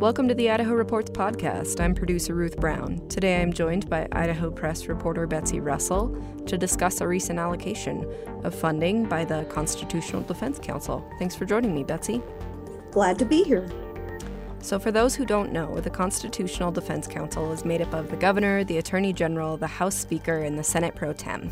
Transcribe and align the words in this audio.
Welcome 0.00 0.28
to 0.28 0.34
the 0.34 0.48
Idaho 0.48 0.72
Reports 0.72 1.10
podcast. 1.10 1.78
I'm 1.78 1.94
producer 1.94 2.34
Ruth 2.34 2.56
Brown. 2.56 3.06
Today 3.08 3.42
I'm 3.42 3.52
joined 3.52 3.90
by 3.90 4.08
Idaho 4.12 4.50
Press 4.50 4.86
reporter 4.86 5.26
Betsy 5.26 5.60
Russell 5.60 6.16
to 6.46 6.56
discuss 6.56 7.02
a 7.02 7.06
recent 7.06 7.38
allocation 7.38 8.10
of 8.42 8.54
funding 8.54 9.04
by 9.04 9.26
the 9.26 9.44
Constitutional 9.50 10.22
Defense 10.22 10.58
Council. 10.58 11.06
Thanks 11.18 11.34
for 11.36 11.44
joining 11.44 11.74
me, 11.74 11.84
Betsy. 11.84 12.22
Glad 12.90 13.18
to 13.18 13.26
be 13.26 13.44
here. 13.44 13.70
So, 14.60 14.78
for 14.78 14.90
those 14.90 15.14
who 15.16 15.26
don't 15.26 15.52
know, 15.52 15.78
the 15.80 15.90
Constitutional 15.90 16.72
Defense 16.72 17.06
Council 17.06 17.52
is 17.52 17.66
made 17.66 17.82
up 17.82 17.92
of 17.92 18.08
the 18.08 18.16
governor, 18.16 18.64
the 18.64 18.78
attorney 18.78 19.12
general, 19.12 19.58
the 19.58 19.66
House 19.66 19.96
Speaker, 19.96 20.38
and 20.38 20.58
the 20.58 20.64
Senate 20.64 20.94
pro 20.94 21.12
tem. 21.12 21.50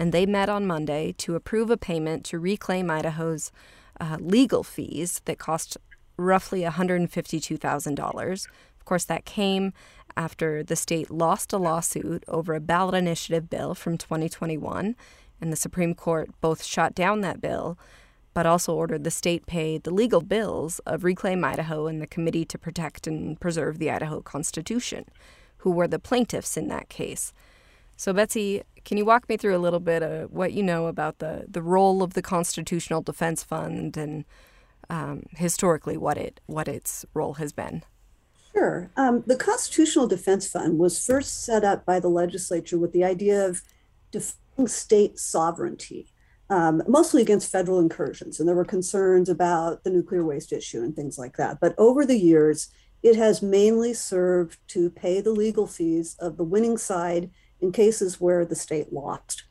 And 0.00 0.10
they 0.10 0.26
met 0.26 0.48
on 0.48 0.66
Monday 0.66 1.14
to 1.18 1.36
approve 1.36 1.70
a 1.70 1.76
payment 1.76 2.24
to 2.24 2.40
reclaim 2.40 2.90
Idaho's 2.90 3.52
uh, 4.00 4.16
legal 4.18 4.64
fees 4.64 5.22
that 5.26 5.38
cost 5.38 5.78
roughly 6.16 6.62
$152,000. 6.62 8.46
Of 8.78 8.84
course, 8.84 9.04
that 9.04 9.24
came 9.24 9.72
after 10.16 10.62
the 10.62 10.76
state 10.76 11.10
lost 11.10 11.52
a 11.52 11.58
lawsuit 11.58 12.24
over 12.28 12.54
a 12.54 12.60
ballot 12.60 12.94
initiative 12.94 13.48
bill 13.50 13.74
from 13.74 13.98
2021, 13.98 14.94
and 15.40 15.52
the 15.52 15.56
Supreme 15.56 15.94
Court 15.94 16.30
both 16.40 16.62
shot 16.62 16.94
down 16.94 17.20
that 17.22 17.40
bill 17.40 17.78
but 18.34 18.46
also 18.46 18.74
ordered 18.74 19.04
the 19.04 19.10
state 19.10 19.46
pay 19.46 19.78
the 19.78 19.94
legal 19.94 20.20
bills 20.20 20.80
of 20.80 21.04
Reclaim 21.04 21.44
Idaho 21.44 21.86
and 21.86 22.02
the 22.02 22.06
Committee 22.06 22.44
to 22.46 22.58
Protect 22.58 23.06
and 23.06 23.40
Preserve 23.40 23.78
the 23.78 23.90
Idaho 23.90 24.20
Constitution, 24.20 25.06
who 25.58 25.70
were 25.70 25.86
the 25.86 26.00
plaintiffs 26.00 26.56
in 26.56 26.66
that 26.68 26.88
case. 26.88 27.32
So, 27.96 28.12
Betsy, 28.12 28.62
can 28.84 28.98
you 28.98 29.04
walk 29.04 29.28
me 29.28 29.36
through 29.36 29.56
a 29.56 29.58
little 29.58 29.80
bit 29.80 30.02
of 30.02 30.32
what 30.32 30.52
you 30.52 30.64
know 30.64 30.88
about 30.88 31.20
the, 31.20 31.46
the 31.48 31.62
role 31.62 32.02
of 32.02 32.14
the 32.14 32.22
Constitutional 32.22 33.00
Defense 33.00 33.44
Fund 33.44 33.96
and 33.96 34.24
um, 34.94 35.24
historically 35.30 35.96
what 35.96 36.16
it 36.16 36.40
what 36.46 36.68
its 36.68 37.04
role 37.14 37.34
has 37.34 37.52
been? 37.52 37.82
Sure. 38.52 38.90
Um, 38.96 39.24
the 39.26 39.36
Constitutional 39.36 40.06
Defense 40.06 40.46
Fund 40.48 40.78
was 40.78 41.04
first 41.04 41.44
set 41.44 41.64
up 41.64 41.84
by 41.84 41.98
the 41.98 42.08
legislature 42.08 42.78
with 42.78 42.92
the 42.92 43.02
idea 43.02 43.44
of 43.44 43.62
defending 44.12 44.68
state 44.68 45.18
sovereignty 45.18 46.06
um, 46.50 46.82
mostly 46.86 47.22
against 47.22 47.50
federal 47.50 47.80
incursions. 47.80 48.38
And 48.38 48.48
there 48.48 48.54
were 48.54 48.64
concerns 48.64 49.28
about 49.28 49.82
the 49.82 49.90
nuclear 49.90 50.24
waste 50.24 50.52
issue 50.52 50.82
and 50.82 50.94
things 50.94 51.18
like 51.18 51.36
that. 51.36 51.58
But 51.60 51.74
over 51.78 52.06
the 52.06 52.18
years, 52.18 52.68
it 53.02 53.16
has 53.16 53.42
mainly 53.42 53.94
served 53.94 54.58
to 54.68 54.90
pay 54.90 55.20
the 55.20 55.32
legal 55.32 55.66
fees 55.66 56.16
of 56.20 56.36
the 56.36 56.44
winning 56.44 56.78
side 56.78 57.30
in 57.60 57.72
cases 57.72 58.20
where 58.20 58.44
the 58.44 58.54
state 58.54 58.92
lost. 58.92 59.44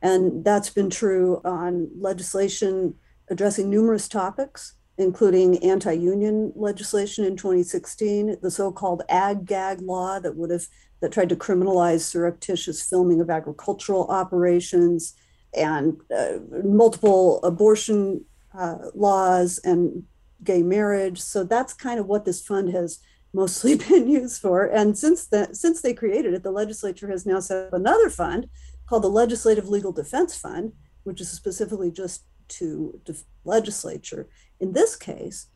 And 0.00 0.44
that's 0.44 0.70
been 0.70 0.90
true 0.90 1.40
on 1.44 1.88
legislation 1.98 2.94
addressing 3.28 3.70
numerous 3.70 4.08
topics, 4.08 4.74
including 4.98 5.62
anti 5.64 5.92
union 5.92 6.52
legislation 6.54 7.24
in 7.24 7.36
2016, 7.36 8.36
the 8.42 8.50
so 8.50 8.70
called 8.70 9.02
ag 9.08 9.44
gag 9.44 9.80
law 9.80 10.18
that 10.20 10.36
would 10.36 10.50
have 10.50 10.66
that 11.00 11.12
tried 11.12 11.28
to 11.28 11.36
criminalize 11.36 12.00
surreptitious 12.00 12.82
filming 12.82 13.20
of 13.20 13.28
agricultural 13.28 14.06
operations 14.08 15.14
and 15.54 16.00
uh, 16.16 16.38
multiple 16.64 17.42
abortion 17.42 18.24
uh, 18.58 18.76
laws 18.94 19.60
and 19.64 20.04
gay 20.42 20.62
marriage. 20.62 21.20
So 21.20 21.44
that's 21.44 21.72
kind 21.72 21.98
of 21.98 22.06
what 22.06 22.24
this 22.24 22.40
fund 22.40 22.72
has 22.72 23.00
mostly 23.32 23.76
been 23.88 24.08
used 24.08 24.40
for. 24.40 24.64
And 24.64 24.96
since 24.96 25.28
since 25.52 25.82
they 25.82 25.94
created 25.94 26.34
it, 26.34 26.42
the 26.42 26.50
legislature 26.50 27.08
has 27.10 27.26
now 27.26 27.40
set 27.40 27.66
up 27.66 27.72
another 27.72 28.08
fund 28.08 28.48
called 28.86 29.02
the 29.02 29.08
Legislative 29.08 29.68
Legal 29.68 29.92
Defense 29.92 30.36
Fund, 30.36 30.72
which 31.02 31.20
is 31.20 31.30
specifically 31.30 31.90
just 31.90 32.24
to 32.48 33.00
the 33.04 33.20
legislature. 33.44 34.28
In 34.60 34.72
this 34.72 34.96
case, 34.96 35.48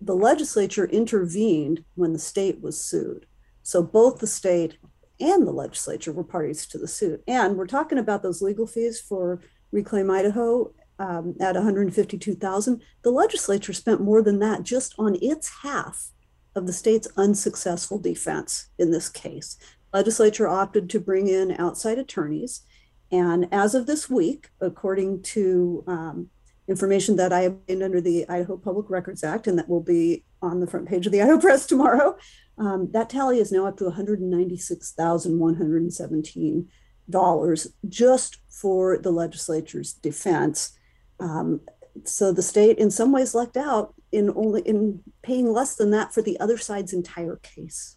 the 0.00 0.16
legislature 0.16 0.86
intervened 0.86 1.84
when 1.94 2.12
the 2.12 2.18
state 2.18 2.60
was 2.60 2.82
sued. 2.82 3.26
So 3.62 3.82
both 3.82 4.18
the 4.18 4.26
state 4.26 4.78
and 5.20 5.46
the 5.46 5.52
legislature 5.52 6.12
were 6.12 6.24
parties 6.24 6.66
to 6.66 6.78
the 6.78 6.88
suit. 6.88 7.22
And 7.28 7.56
we're 7.56 7.66
talking 7.66 7.98
about 7.98 8.22
those 8.22 8.42
legal 8.42 8.66
fees 8.66 9.00
for 9.00 9.40
Reclaim 9.70 10.10
Idaho 10.10 10.72
um, 10.98 11.36
at 11.40 11.54
152,000. 11.54 12.82
The 13.02 13.10
legislature 13.10 13.72
spent 13.72 14.00
more 14.00 14.22
than 14.22 14.40
that 14.40 14.64
just 14.64 14.94
on 14.98 15.16
its 15.22 15.48
half 15.62 16.10
of 16.54 16.66
the 16.66 16.72
state's 16.72 17.08
unsuccessful 17.16 17.98
defense 17.98 18.68
in 18.78 18.90
this 18.90 19.08
case. 19.08 19.56
Legislature 19.92 20.48
opted 20.48 20.90
to 20.90 21.00
bring 21.00 21.28
in 21.28 21.52
outside 21.58 21.98
attorneys, 21.98 22.62
and 23.12 23.46
as 23.52 23.74
of 23.74 23.86
this 23.86 24.10
week, 24.10 24.48
according 24.60 25.22
to 25.22 25.84
um, 25.86 26.28
information 26.66 27.16
that 27.16 27.32
I 27.32 27.42
obtained 27.42 27.82
under 27.82 28.00
the 28.00 28.26
Idaho 28.28 28.56
Public 28.56 28.88
Records 28.88 29.22
Act, 29.22 29.46
and 29.46 29.58
that 29.58 29.68
will 29.68 29.82
be 29.82 30.24
on 30.40 30.60
the 30.60 30.66
front 30.66 30.88
page 30.88 31.04
of 31.06 31.12
the 31.12 31.20
Idaho 31.22 31.38
Press 31.38 31.66
tomorrow, 31.66 32.16
um, 32.58 32.90
that 32.92 33.10
tally 33.10 33.38
is 33.38 33.52
now 33.52 33.66
up 33.66 33.76
to 33.78 33.84
196,117 33.84 36.68
dollars 37.10 37.66
just 37.88 38.38
for 38.48 38.96
the 38.96 39.10
legislature's 39.10 39.92
defense. 39.92 40.78
Um, 41.20 41.60
so 42.04 42.32
the 42.32 42.42
state, 42.42 42.78
in 42.78 42.90
some 42.90 43.12
ways, 43.12 43.34
lucked 43.34 43.56
out 43.56 43.94
in 44.10 44.30
only 44.30 44.62
in 44.62 45.02
paying 45.22 45.52
less 45.52 45.74
than 45.74 45.90
that 45.90 46.14
for 46.14 46.22
the 46.22 46.38
other 46.40 46.56
side's 46.56 46.92
entire 46.92 47.36
case. 47.36 47.96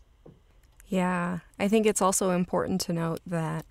Yeah, 0.88 1.40
I 1.60 1.68
think 1.68 1.86
it's 1.86 2.02
also 2.02 2.32
important 2.32 2.82
to 2.82 2.94
note 2.94 3.22
that 3.26 3.66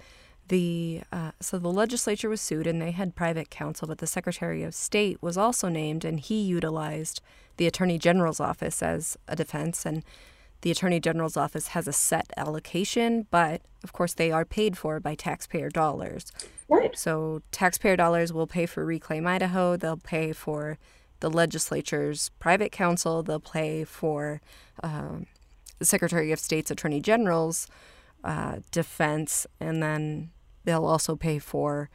the 0.49 1.03
uh, 1.12 1.32
so 1.41 1.59
the 1.59 1.72
legislature 1.72 2.28
was 2.28 2.41
sued 2.41 2.66
and 2.66 2.81
they 2.81 2.91
had 2.91 3.15
private 3.15 3.50
counsel, 3.50 3.88
but 3.88 3.99
the 3.99 4.06
Secretary 4.06 4.62
of 4.62 4.75
State 4.75 5.22
was 5.22 5.37
also 5.37 5.69
named, 5.69 6.05
and 6.05 6.21
he 6.21 6.41
utilized 6.43 7.21
the 7.56 7.66
Attorney 7.66 7.99
General's 7.99 8.41
office 8.41 8.82
as 8.82 9.16
a 9.28 9.37
defense 9.37 9.87
and 9.87 10.03
the 10.65 10.71
Attorney 10.71 10.99
General's 10.99 11.37
office 11.37 11.69
has 11.69 11.87
a 11.87 11.93
set 11.93 12.32
allocation, 12.38 13.27
but 13.31 13.60
of 13.82 13.93
course 13.93 14.15
they 14.15 14.32
are 14.32 14.47
paid 14.47 14.78
for 14.78 14.99
by 14.99 15.15
taxpayer 15.15 15.69
dollars. 15.69 16.32
Right. 16.71 16.97
So 16.99 17.43
taxpayer 17.53 17.97
dollars 17.97 18.32
will 18.32 18.47
pay 18.47 18.65
for 18.65 18.82
Reclaim 18.82 19.26
Idaho, 19.26 19.76
they'll 19.76 19.99
pay 19.99 20.32
for 20.32 20.78
the 21.21 21.28
legislature's 21.28 22.31
private 22.38 22.72
counsel, 22.72 23.22
they'll 23.22 23.41
pay 23.41 23.84
for 23.84 24.41
um, 24.82 25.26
the 25.78 25.84
Secretary 25.84 26.32
of 26.32 26.38
State's 26.38 26.71
Attorney 26.71 27.00
General's 27.00 27.66
uh, 28.25 28.56
defense, 28.71 29.47
and 29.61 29.82
then 29.82 30.31
they'll 30.65 30.87
also 30.87 31.17
pay 31.17 31.39
for 31.39 31.91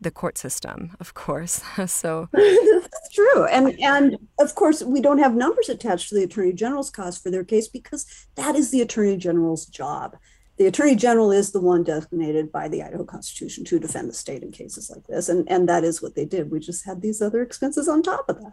the 0.00 0.10
court 0.10 0.38
system, 0.38 0.96
of 0.98 1.14
course. 1.14 1.62
so 1.86 2.28
that's 2.32 3.14
true. 3.14 3.44
And 3.46 3.78
and 3.80 4.16
of 4.38 4.54
course 4.54 4.82
we 4.82 5.00
don't 5.00 5.18
have 5.18 5.34
numbers 5.34 5.68
attached 5.68 6.08
to 6.08 6.14
the 6.14 6.24
attorney 6.24 6.52
general's 6.52 6.90
cost 6.90 7.22
for 7.22 7.30
their 7.30 7.44
case 7.44 7.68
because 7.68 8.06
that 8.36 8.56
is 8.56 8.70
the 8.70 8.80
attorney 8.80 9.16
general's 9.16 9.66
job. 9.66 10.16
The 10.56 10.66
attorney 10.66 10.94
general 10.94 11.32
is 11.32 11.52
the 11.52 11.60
one 11.60 11.84
designated 11.84 12.52
by 12.52 12.68
the 12.68 12.82
Idaho 12.82 13.04
Constitution 13.04 13.64
to 13.64 13.78
defend 13.78 14.10
the 14.10 14.14
state 14.14 14.42
in 14.42 14.52
cases 14.52 14.90
like 14.90 15.06
this. 15.06 15.28
And 15.28 15.50
and 15.50 15.68
that 15.68 15.84
is 15.84 16.00
what 16.00 16.14
they 16.14 16.24
did. 16.24 16.50
We 16.50 16.60
just 16.60 16.84
had 16.84 17.02
these 17.02 17.20
other 17.20 17.42
expenses 17.42 17.88
on 17.88 18.02
top 18.02 18.28
of 18.28 18.40
that. 18.40 18.52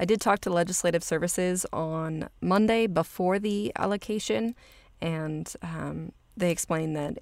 I 0.00 0.04
did 0.04 0.20
talk 0.20 0.40
to 0.40 0.50
legislative 0.50 1.04
services 1.04 1.64
on 1.72 2.28
Monday 2.40 2.86
before 2.86 3.38
the 3.38 3.72
allocation, 3.76 4.54
and 5.00 5.52
um, 5.62 6.12
they 6.36 6.50
explained 6.50 6.96
that 6.96 7.18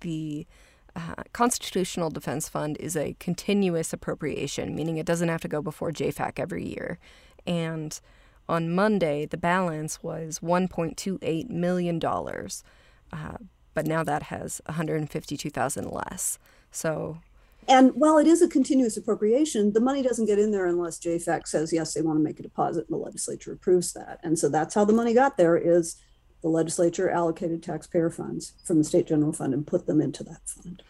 the 0.00 0.46
uh, 0.94 1.22
Constitutional 1.32 2.10
Defense 2.10 2.48
Fund 2.48 2.76
is 2.78 2.96
a 2.96 3.16
continuous 3.18 3.92
appropriation, 3.92 4.74
meaning 4.74 4.96
it 4.96 5.06
doesn't 5.06 5.28
have 5.28 5.40
to 5.42 5.48
go 5.48 5.62
before 5.62 5.90
JFAC 5.90 6.38
every 6.38 6.66
year. 6.66 6.98
And 7.46 7.98
on 8.48 8.74
Monday, 8.74 9.26
the 9.26 9.36
balance 9.36 10.02
was 10.02 10.40
$1.28 10.40 11.48
million, 11.48 12.00
uh, 12.04 13.36
but 13.74 13.86
now 13.86 14.04
that 14.04 14.24
has 14.24 14.60
152000 14.66 15.90
less. 15.90 16.38
So 16.70 17.18
and 17.68 17.92
while 17.94 18.18
it 18.18 18.26
is 18.26 18.42
a 18.42 18.48
continuous 18.48 18.96
appropriation, 18.96 19.72
the 19.72 19.80
money 19.80 20.02
doesn't 20.02 20.26
get 20.26 20.38
in 20.38 20.50
there 20.50 20.66
unless 20.66 20.98
JFAC 20.98 21.46
says 21.46 21.72
yes, 21.72 21.94
they 21.94 22.02
want 22.02 22.18
to 22.18 22.22
make 22.22 22.40
a 22.40 22.42
deposit, 22.42 22.86
and 22.88 22.98
the 22.98 23.02
legislature 23.02 23.52
approves 23.52 23.92
that. 23.92 24.18
And 24.22 24.38
so 24.38 24.48
that's 24.48 24.74
how 24.74 24.84
the 24.84 24.92
money 24.92 25.14
got 25.14 25.36
there. 25.36 25.56
Is 25.56 25.96
the 26.42 26.48
legislature 26.48 27.08
allocated 27.08 27.62
taxpayer 27.62 28.10
funds 28.10 28.52
from 28.64 28.78
the 28.78 28.84
state 28.84 29.06
general 29.06 29.32
fund 29.32 29.54
and 29.54 29.66
put 29.66 29.86
them 29.86 30.00
into 30.00 30.22
that 30.24 30.40
fund. 30.44 30.82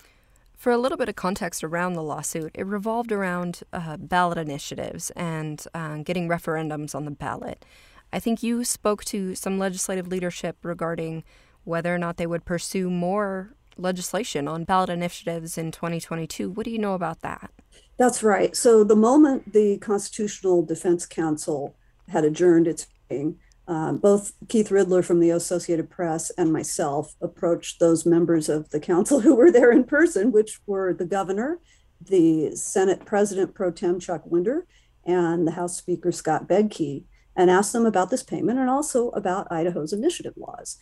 For 0.57 0.71
a 0.71 0.79
little 0.79 0.99
bit 0.99 1.09
of 1.09 1.17
context 1.17 1.65
around 1.65 1.95
the 1.95 2.03
lawsuit, 2.03 2.53
it 2.55 2.67
revolved 2.67 3.11
around 3.11 3.63
uh, 3.73 3.97
ballot 3.97 4.39
initiatives 4.39 5.11
and 5.11 5.65
uh, 5.75 5.97
getting 5.99 6.29
referendums 6.29 6.95
on 6.95 7.05
the 7.05 7.11
ballot. 7.11 7.65
I 8.13 8.21
think 8.21 8.43
you 8.43 8.65
spoke 8.65 9.05
to 9.07 9.35
some 9.35 9.59
legislative 9.59 10.07
leadership 10.07 10.59
regarding 10.63 11.25
whether 11.65 11.95
or 11.95 11.99
not 11.99 12.17
they 12.17 12.27
would 12.27 12.45
pursue 12.45 12.91
more 12.91 13.55
legislation 13.77 14.47
on 14.47 14.65
ballot 14.65 14.91
initiatives 14.91 15.59
in 15.59 15.73
2022. 15.73 16.51
What 16.51 16.65
do 16.65 16.71
you 16.71 16.79
know 16.79 16.95
about 16.95 17.23
that? 17.23 17.51
That's 17.97 18.23
right. 18.23 18.55
So, 18.57 18.85
the 18.85 18.97
moment 18.97 19.53
the 19.53 19.79
Constitutional 19.79 20.63
Defense 20.65 21.07
Council 21.07 21.75
had 22.09 22.25
adjourned 22.25 22.67
its 22.67 22.87
meeting, 23.11 23.39
um, 23.73 23.97
both 23.97 24.35
Keith 24.51 24.69
Ridler 24.69 25.03
from 25.03 25.19
the 25.19 25.31
Associated 25.31 25.89
Press 25.89 26.29
and 26.37 26.53
myself 26.53 27.15
approached 27.23 27.81
those 27.81 28.05
members 28.05 28.51
of 28.51 28.69
the 28.69 28.79
council 28.79 29.21
who 29.23 29.35
were 29.35 29.51
there 29.51 29.73
in 29.73 29.85
person, 29.85 30.31
which 30.31 30.61
were 30.67 30.93
the 30.93 31.07
governor, 31.07 31.59
the 31.99 32.55
Senate 32.55 33.07
President 33.07 33.55
pro 33.55 33.71
tem 33.71 33.99
Chuck 33.99 34.23
Winder, 34.27 34.67
and 35.07 35.47
the 35.47 35.53
House 35.53 35.79
Speaker 35.79 36.13
Scott 36.13 36.47
Bedke. 36.47 37.05
and 37.35 37.51
asked 37.51 37.73
them 37.73 37.87
about 37.87 38.11
this 38.11 38.23
payment 38.23 38.59
and 38.59 38.69
also 38.69 39.09
about 39.11 39.51
Idaho's 39.51 39.95
initiative 39.95 40.35
laws. 40.37 40.77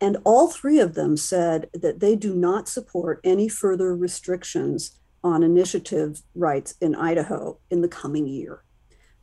And 0.00 0.18
all 0.22 0.48
three 0.48 0.78
of 0.78 0.94
them 0.94 1.16
said 1.16 1.68
that 1.74 1.98
they 1.98 2.14
do 2.14 2.32
not 2.32 2.68
support 2.68 3.20
any 3.24 3.48
further 3.48 3.96
restrictions 3.96 5.00
on 5.24 5.42
initiative 5.42 6.22
rights 6.36 6.76
in 6.80 6.94
Idaho 6.94 7.58
in 7.70 7.80
the 7.80 7.88
coming 7.88 8.28
year. 8.28 8.62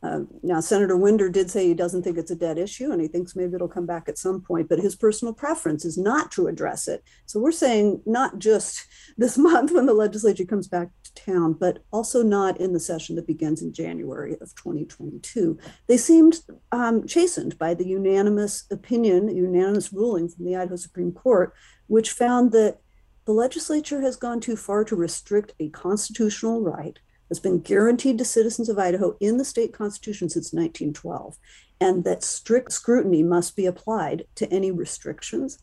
Uh, 0.04 0.20
now, 0.42 0.60
Senator 0.60 0.96
Winder 0.98 1.30
did 1.30 1.50
say 1.50 1.66
he 1.66 1.72
doesn't 1.72 2.02
think 2.02 2.18
it's 2.18 2.30
a 2.30 2.36
dead 2.36 2.58
issue 2.58 2.92
and 2.92 3.00
he 3.00 3.08
thinks 3.08 3.34
maybe 3.34 3.54
it'll 3.54 3.68
come 3.68 3.86
back 3.86 4.06
at 4.06 4.18
some 4.18 4.42
point, 4.42 4.68
but 4.68 4.78
his 4.78 4.94
personal 4.94 5.32
preference 5.32 5.84
is 5.84 5.96
not 5.96 6.30
to 6.32 6.46
address 6.46 6.88
it. 6.88 7.02
So 7.24 7.40
we're 7.40 7.52
saying 7.52 8.02
not 8.04 8.38
just 8.38 8.84
this 9.16 9.38
month 9.38 9.72
when 9.72 9.86
the 9.86 9.94
legislature 9.94 10.44
comes 10.44 10.68
back 10.68 10.88
to 11.04 11.14
town, 11.14 11.54
but 11.54 11.78
also 11.90 12.22
not 12.22 12.60
in 12.60 12.74
the 12.74 12.80
session 12.80 13.16
that 13.16 13.26
begins 13.26 13.62
in 13.62 13.72
January 13.72 14.34
of 14.42 14.54
2022. 14.56 15.58
They 15.86 15.96
seemed 15.96 16.40
um, 16.70 17.06
chastened 17.06 17.56
by 17.58 17.72
the 17.72 17.86
unanimous 17.86 18.64
opinion, 18.70 19.34
unanimous 19.34 19.90
ruling 19.90 20.28
from 20.28 20.44
the 20.44 20.56
Idaho 20.56 20.76
Supreme 20.76 21.12
Court, 21.12 21.54
which 21.86 22.10
found 22.10 22.52
that 22.52 22.78
the 23.24 23.32
legislature 23.32 24.02
has 24.02 24.16
gone 24.16 24.40
too 24.40 24.56
far 24.56 24.84
to 24.84 24.96
restrict 24.96 25.54
a 25.58 25.70
constitutional 25.70 26.60
right 26.60 26.98
has 27.28 27.40
been 27.40 27.60
guaranteed 27.60 28.18
to 28.18 28.24
citizens 28.24 28.68
of 28.68 28.78
Idaho 28.78 29.16
in 29.20 29.38
the 29.38 29.44
state 29.44 29.72
constitution 29.72 30.28
since 30.28 30.52
1912, 30.52 31.36
and 31.80 32.04
that 32.04 32.22
strict 32.22 32.72
scrutiny 32.72 33.22
must 33.22 33.56
be 33.56 33.66
applied 33.66 34.24
to 34.36 34.50
any 34.52 34.70
restrictions. 34.70 35.58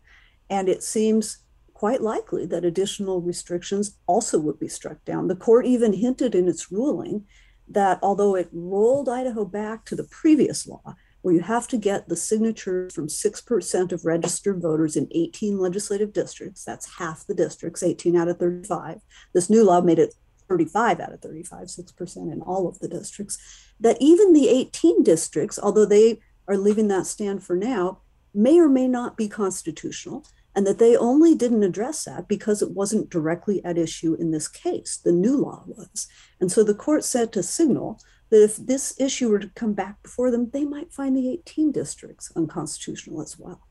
And 0.49 0.67
it 0.67 0.83
seems 0.83 1.39
quite 1.73 2.01
likely 2.01 2.45
that 2.45 2.65
additional 2.65 3.21
restrictions 3.21 3.97
also 4.05 4.39
would 4.39 4.59
be 4.59 4.67
struck 4.67 5.03
down. 5.05 5.27
The 5.27 5.35
court 5.35 5.65
even 5.65 5.93
hinted 5.93 6.35
in 6.35 6.47
its 6.47 6.71
ruling 6.71 7.25
that 7.67 7.99
although 8.01 8.35
it 8.35 8.49
rolled 8.51 9.09
Idaho 9.09 9.45
back 9.45 9.85
to 9.85 9.95
the 9.95 10.03
previous 10.03 10.67
law, 10.67 10.95
where 11.21 11.33
you 11.33 11.41
have 11.41 11.67
to 11.67 11.77
get 11.77 12.07
the 12.07 12.15
signatures 12.15 12.93
from 12.93 13.07
6% 13.07 13.91
of 13.91 14.05
registered 14.05 14.61
voters 14.61 14.95
in 14.95 15.07
18 15.11 15.57
legislative 15.59 16.13
districts, 16.13 16.63
that's 16.63 16.97
half 16.97 17.25
the 17.27 17.35
districts, 17.35 17.83
18 17.83 18.15
out 18.15 18.27
of 18.27 18.37
35. 18.37 18.99
This 19.33 19.49
new 19.49 19.63
law 19.63 19.81
made 19.81 19.99
it 19.99 20.15
35 20.51 20.99
out 20.99 21.13
of 21.13 21.21
35, 21.21 21.67
6% 21.67 22.31
in 22.31 22.41
all 22.41 22.67
of 22.67 22.79
the 22.79 22.89
districts, 22.89 23.37
that 23.79 23.97
even 24.01 24.33
the 24.33 24.49
18 24.49 25.01
districts, 25.03 25.57
although 25.57 25.85
they 25.85 26.19
are 26.47 26.57
leaving 26.57 26.89
that 26.89 27.05
stand 27.05 27.41
for 27.41 27.55
now, 27.55 27.99
may 28.33 28.59
or 28.59 28.67
may 28.67 28.87
not 28.87 29.15
be 29.15 29.29
constitutional, 29.29 30.25
and 30.53 30.67
that 30.67 30.77
they 30.77 30.97
only 30.97 31.33
didn't 31.33 31.63
address 31.63 32.03
that 32.03 32.27
because 32.27 32.61
it 32.61 32.71
wasn't 32.71 33.09
directly 33.09 33.63
at 33.63 33.77
issue 33.77 34.13
in 34.15 34.31
this 34.31 34.49
case. 34.49 34.97
The 34.97 35.13
new 35.13 35.37
law 35.37 35.63
was. 35.65 36.07
And 36.41 36.51
so 36.51 36.63
the 36.63 36.75
court 36.75 37.05
said 37.05 37.31
to 37.33 37.43
signal 37.43 38.01
that 38.29 38.43
if 38.43 38.57
this 38.57 38.99
issue 38.99 39.29
were 39.29 39.39
to 39.39 39.49
come 39.55 39.73
back 39.73 40.03
before 40.03 40.29
them, 40.29 40.49
they 40.51 40.65
might 40.65 40.91
find 40.91 41.15
the 41.15 41.29
18 41.29 41.71
districts 41.71 42.33
unconstitutional 42.35 43.21
as 43.21 43.39
well. 43.39 43.61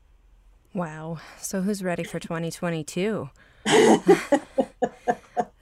Wow. 0.73 1.19
So 1.39 1.61
who's 1.61 1.83
ready 1.83 2.03
for 2.03 2.19
2022? 2.19 3.29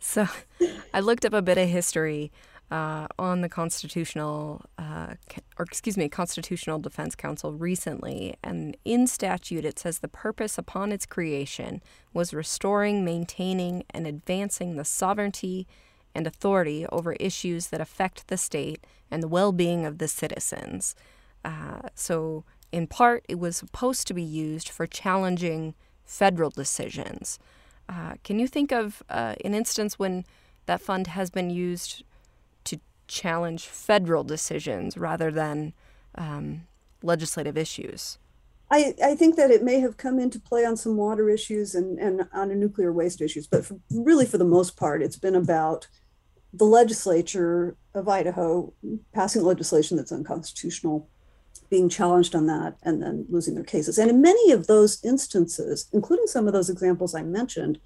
so 0.09 0.27
I 0.93 0.99
looked 0.99 1.23
up 1.23 1.33
a 1.33 1.41
bit 1.41 1.57
of 1.57 1.69
history 1.69 2.31
uh, 2.71 3.07
on 3.17 3.41
the 3.41 3.49
constitutional, 3.49 4.65
uh, 4.77 5.13
or 5.57 5.65
excuse 5.65 5.97
me, 5.97 6.09
Constitutional 6.09 6.79
Defense 6.79 7.15
Council 7.15 7.53
recently, 7.53 8.35
and 8.43 8.75
in 8.85 9.07
statute 9.07 9.65
it 9.65 9.79
says 9.79 9.99
the 9.99 10.07
purpose 10.07 10.57
upon 10.57 10.91
its 10.91 11.05
creation 11.05 11.81
was 12.13 12.33
restoring, 12.33 13.05
maintaining, 13.05 13.83
and 13.91 14.05
advancing 14.05 14.75
the 14.75 14.85
sovereignty 14.85 15.67
and 16.13 16.25
authority 16.25 16.85
over 16.91 17.13
issues 17.13 17.67
that 17.67 17.81
affect 17.81 18.27
the 18.27 18.37
state 18.37 18.85
and 19.11 19.21
the 19.21 19.27
well-being 19.27 19.85
of 19.85 19.99
the 19.99 20.07
citizens. 20.07 20.95
Uh, 21.45 21.81
so, 21.95 22.43
in 22.71 22.85
part, 22.85 23.25
it 23.29 23.39
was 23.39 23.57
supposed 23.57 24.07
to 24.07 24.13
be 24.13 24.23
used 24.23 24.69
for 24.69 24.85
challenging 24.85 25.73
federal 26.03 26.49
decisions. 26.49 27.39
Uh, 27.89 28.13
can 28.23 28.37
you 28.37 28.47
think 28.47 28.71
of 28.71 29.01
uh, 29.09 29.33
an 29.43 29.55
instance 29.55 29.97
when 29.97 30.23
that 30.67 30.79
fund 30.79 31.07
has 31.07 31.31
been 31.31 31.49
used 31.49 32.03
to 32.63 32.79
challenge 33.07 33.65
federal 33.65 34.23
decisions 34.23 34.95
rather 34.95 35.31
than 35.31 35.73
um, 36.15 36.67
legislative 37.01 37.57
issues? 37.57 38.19
I, 38.71 38.93
I, 39.03 39.15
think 39.15 39.35
that 39.35 39.49
it 39.49 39.63
may 39.63 39.79
have 39.79 39.97
come 39.97 40.19
into 40.19 40.39
play 40.39 40.63
on 40.63 40.77
some 40.77 40.95
water 40.95 41.27
issues 41.27 41.73
and, 41.73 41.97
and 41.97 42.27
on 42.31 42.51
a 42.51 42.55
nuclear 42.55 42.93
waste 42.93 43.19
issues, 43.19 43.47
but 43.47 43.65
for, 43.65 43.79
really, 43.89 44.27
for 44.27 44.37
the 44.37 44.45
most 44.45 44.77
part, 44.77 45.01
it's 45.01 45.17
been 45.17 45.33
about 45.33 45.87
the 46.53 46.65
legislature 46.65 47.75
of 47.95 48.07
Idaho 48.07 48.71
passing 49.11 49.41
legislation 49.41 49.97
that's 49.97 50.11
unconstitutional, 50.11 51.09
being 51.69 51.89
challenged 51.89 52.35
on 52.35 52.47
that, 52.47 52.77
and 52.83 53.01
then 53.01 53.25
losing 53.29 53.55
their 53.55 53.63
cases. 53.63 53.97
And 53.97 54.09
in 54.09 54.21
many 54.21 54.51
of 54.51 54.67
those 54.67 55.03
instances, 55.03 55.87
including 55.93 56.27
some 56.27 56.47
of 56.47 56.53
those 56.53 56.69
examples 56.69 57.13
I 57.13 57.23
mentioned, 57.23 57.79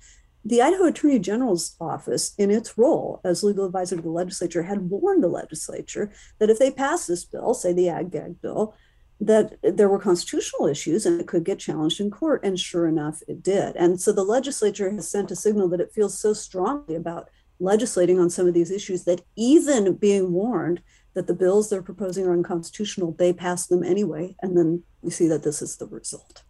the 0.45 0.61
Idaho 0.61 0.85
Attorney 0.85 1.19
General's 1.19 1.75
office, 1.79 2.33
in 2.37 2.51
its 2.51 2.77
role 2.77 3.21
as 3.23 3.43
legal 3.43 3.65
advisor 3.65 3.95
to 3.95 4.01
the 4.01 4.09
legislature, 4.09 4.63
had 4.63 4.89
warned 4.89 5.23
the 5.23 5.29
legislature 5.29 6.11
that 6.39 6.49
if 6.49 6.59
they 6.59 6.71
passed 6.71 7.07
this 7.07 7.23
bill, 7.23 7.53
say 7.53 7.71
the 7.71 7.89
ag 7.89 8.11
gag 8.11 8.41
bill, 8.41 8.75
that 9.21 9.57
there 9.63 9.87
were 9.87 9.99
constitutional 9.99 10.67
issues 10.67 11.05
and 11.05 11.21
it 11.21 11.27
could 11.27 11.45
get 11.45 11.59
challenged 11.59 12.01
in 12.01 12.11
court. 12.11 12.43
And 12.43 12.59
sure 12.59 12.87
enough, 12.87 13.21
it 13.27 13.41
did. 13.41 13.75
And 13.77 14.01
so 14.01 14.11
the 14.11 14.23
legislature 14.23 14.91
has 14.91 15.09
sent 15.09 15.31
a 15.31 15.35
signal 15.35 15.69
that 15.69 15.79
it 15.79 15.93
feels 15.93 16.19
so 16.19 16.33
strongly 16.33 16.95
about 16.95 17.29
legislating 17.59 18.19
on 18.19 18.29
some 18.29 18.47
of 18.47 18.53
these 18.53 18.71
issues 18.71 19.05
that 19.05 19.21
even 19.37 19.95
being 19.95 20.33
warned 20.33 20.81
that 21.13 21.27
the 21.27 21.33
bills 21.33 21.69
they're 21.69 21.81
proposing 21.81 22.25
are 22.25 22.33
unconstitutional, 22.33 23.13
they 23.13 23.33
pass 23.33 23.67
them 23.67 23.83
anyway. 23.83 24.35
And 24.41 24.57
then 24.57 24.83
we 25.01 25.11
see 25.11 25.27
that 25.27 25.43
this 25.43 25.61
is 25.61 25.77
the 25.77 25.85
result. 25.85 26.43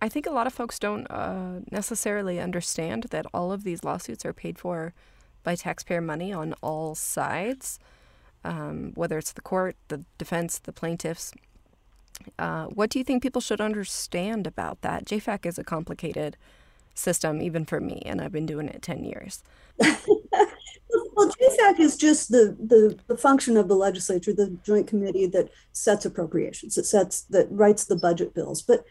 I 0.00 0.08
think 0.08 0.26
a 0.26 0.30
lot 0.30 0.46
of 0.46 0.52
folks 0.52 0.78
don't 0.78 1.06
uh, 1.10 1.60
necessarily 1.70 2.40
understand 2.40 3.04
that 3.10 3.26
all 3.32 3.52
of 3.52 3.62
these 3.62 3.84
lawsuits 3.84 4.24
are 4.24 4.32
paid 4.32 4.58
for 4.58 4.94
by 5.44 5.54
taxpayer 5.54 6.00
money 6.00 6.32
on 6.32 6.54
all 6.60 6.94
sides, 6.94 7.78
um, 8.44 8.92
whether 8.94 9.16
it's 9.16 9.32
the 9.32 9.40
court, 9.40 9.76
the 9.88 10.04
defense, 10.18 10.58
the 10.58 10.72
plaintiffs. 10.72 11.32
Uh, 12.38 12.66
what 12.66 12.90
do 12.90 12.98
you 12.98 13.04
think 13.04 13.22
people 13.22 13.40
should 13.40 13.60
understand 13.60 14.46
about 14.46 14.82
that? 14.82 15.04
JFAC 15.04 15.46
is 15.46 15.58
a 15.58 15.64
complicated 15.64 16.36
system, 16.94 17.40
even 17.40 17.64
for 17.64 17.80
me, 17.80 18.02
and 18.04 18.20
I've 18.20 18.32
been 18.32 18.46
doing 18.46 18.68
it 18.68 18.82
10 18.82 19.04
years. 19.04 19.42
well, 21.14 21.28
JFAC 21.30 21.80
is 21.80 21.96
just 21.96 22.30
the, 22.30 22.56
the, 22.58 22.98
the 23.06 23.16
function 23.16 23.56
of 23.56 23.68
the 23.68 23.76
legislature, 23.76 24.32
the 24.32 24.56
joint 24.64 24.86
committee 24.86 25.26
that 25.26 25.50
sets 25.72 26.04
appropriations, 26.04 26.74
that 26.74 26.86
sets, 26.86 27.22
that 27.22 27.46
writes 27.50 27.84
the 27.84 27.96
budget 27.96 28.34
bills. 28.34 28.62
But 28.62 28.84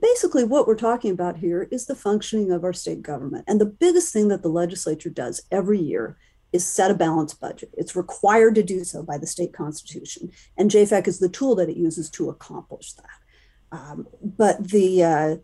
basically 0.00 0.44
what 0.44 0.66
we're 0.66 0.76
talking 0.76 1.10
about 1.10 1.36
here 1.36 1.68
is 1.70 1.86
the 1.86 1.94
functioning 1.94 2.50
of 2.50 2.64
our 2.64 2.72
state 2.72 3.02
government. 3.02 3.44
And 3.48 3.60
the 3.60 3.66
biggest 3.66 4.12
thing 4.12 4.28
that 4.28 4.42
the 4.42 4.48
legislature 4.48 5.10
does 5.10 5.42
every 5.50 5.78
year 5.78 6.16
is 6.52 6.66
set 6.66 6.90
a 6.90 6.94
balanced 6.94 7.40
budget. 7.40 7.70
It's 7.76 7.96
required 7.96 8.54
to 8.56 8.62
do 8.62 8.84
so 8.84 9.02
by 9.02 9.16
the 9.16 9.26
state 9.26 9.54
constitution. 9.54 10.30
And 10.58 10.70
JFAC 10.70 11.08
is 11.08 11.18
the 11.18 11.28
tool 11.28 11.54
that 11.56 11.70
it 11.70 11.76
uses 11.76 12.10
to 12.10 12.28
accomplish 12.28 12.92
that. 12.92 13.78
Um, 13.78 14.06
but 14.22 14.68
the, 14.68 15.02
uh, 15.02 15.36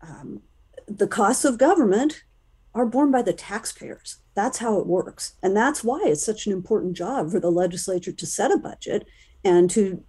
um, 0.00 0.40
the 0.86 1.06
costs 1.06 1.44
of 1.44 1.58
government 1.58 2.24
are 2.74 2.86
borne 2.86 3.10
by 3.10 3.22
the 3.22 3.34
taxpayers. 3.34 4.16
That's 4.40 4.56
how 4.56 4.78
it 4.78 4.86
works. 4.86 5.34
And 5.42 5.54
that's 5.54 5.84
why 5.84 6.00
it's 6.02 6.24
such 6.24 6.46
an 6.46 6.52
important 6.54 6.96
job 6.96 7.30
for 7.30 7.38
the 7.38 7.50
legislature 7.50 8.10
to 8.10 8.26
set 8.26 8.50
a 8.50 8.56
budget 8.56 9.06
and 9.44 9.68
to 9.72 10.02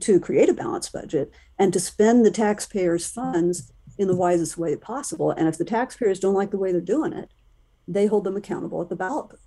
to 0.00 0.20
create 0.20 0.50
a 0.50 0.52
balanced 0.52 0.92
budget 0.92 1.32
and 1.58 1.72
to 1.72 1.80
spend 1.80 2.26
the 2.26 2.30
taxpayers' 2.30 3.08
funds 3.08 3.72
in 3.96 4.06
the 4.06 4.14
wisest 4.14 4.58
way 4.58 4.76
possible. 4.76 5.30
And 5.30 5.48
if 5.48 5.56
the 5.56 5.64
taxpayers 5.64 6.20
don't 6.20 6.34
like 6.34 6.50
the 6.50 6.58
way 6.58 6.72
they're 6.72 6.82
doing 6.82 7.14
it, 7.14 7.30
they 7.88 8.04
hold 8.04 8.24
them 8.24 8.36
accountable 8.36 8.82
at 8.82 8.90
the 8.90 8.96
ballot 8.96 9.38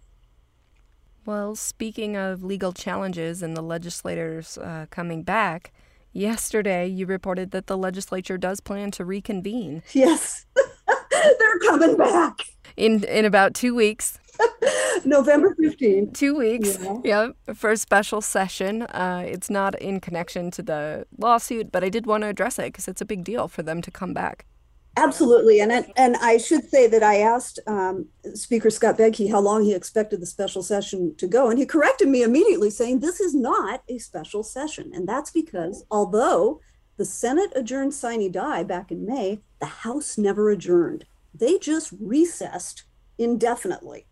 Well, 1.28 1.54
speaking 1.54 2.18
of 2.18 2.44
legal 2.44 2.74
challenges 2.74 3.44
and 3.44 3.56
the 3.56 3.62
legislators 3.62 4.58
uh, 4.58 4.88
coming 4.90 5.22
back, 5.22 5.72
yesterday 6.12 6.88
you 6.88 7.06
reported 7.06 7.52
that 7.52 7.68
the 7.68 7.78
legislature 7.78 8.40
does 8.40 8.62
plan 8.62 8.90
to 8.92 9.06
reconvene. 9.06 9.84
Yes, 9.92 10.48
they're 11.12 11.60
coming 11.60 11.98
back 11.98 12.53
in 12.78 13.04
in 13.04 13.26
about 13.26 13.54
two 13.54 13.76
weeks. 13.76 14.20
November 15.06 15.56
15th. 15.62 16.14
Two 16.14 16.36
weeks. 16.36 16.78
Yeah. 16.82 16.98
Yep. 17.04 17.58
For 17.58 17.72
a 17.72 17.78
special 17.78 18.22
session. 18.22 18.84
Uh, 18.84 19.24
it's 19.26 19.50
not 19.50 19.80
in 19.80 20.00
connection 20.00 20.52
to 20.52 20.64
the 20.64 21.06
lawsuit, 21.18 21.72
but 21.72 21.84
I 21.84 21.90
did 21.90 22.06
want 22.06 22.24
to 22.24 22.28
address 22.28 22.58
it 22.58 22.66
because 22.66 22.88
it's 22.88 23.02
a 23.02 23.06
big 23.06 23.24
deal 23.24 23.48
for 23.48 23.64
them 23.64 23.82
to 23.82 23.92
come 23.92 24.14
back. 24.14 24.46
Absolutely. 24.96 25.60
And, 25.60 25.72
and 25.98 26.16
I 26.18 26.38
should 26.38 26.70
say 26.70 26.86
that 26.88 27.02
I 27.02 27.18
asked 27.18 27.60
um, 27.66 28.08
Speaker 28.36 28.70
Scott 28.70 28.98
Bedke 28.98 29.30
how 29.30 29.40
long 29.40 29.64
he 29.64 29.74
expected 29.74 30.22
the 30.22 30.28
special 30.28 30.62
session 30.62 31.16
to 31.18 31.28
go. 31.28 31.50
And 31.50 31.58
he 31.58 31.66
corrected 31.66 32.08
me 32.08 32.22
immediately, 32.22 32.70
saying 32.70 33.00
this 33.00 33.20
is 33.20 33.34
not 33.34 33.82
a 33.90 33.98
special 33.98 34.44
session. 34.44 34.92
And 34.94 35.08
that's 35.08 35.32
because 35.32 35.84
although 35.90 36.62
the 36.98 37.06
Senate 37.06 37.52
adjourned 37.56 37.96
sine 37.96 38.32
die 38.32 38.64
back 38.64 38.92
in 38.92 39.04
May, 39.06 39.42
the 39.60 39.66
House 39.66 40.18
never 40.18 40.52
adjourned. 40.52 41.06
They 41.34 41.58
just 41.58 41.94
recessed 42.00 42.84
indefinitely. 43.18 44.08